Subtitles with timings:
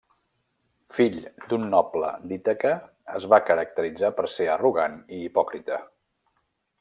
[0.95, 1.17] Fill
[1.51, 2.71] d'un noble d'Ítaca,
[3.19, 5.79] es va caracteritzar per ser arrogant i hipòcrita.